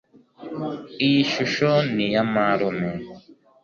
Iyi 1.05 1.21
shusho 1.33 1.71
ni 1.93 2.07
ya 2.13 2.23
marume 2.33 2.91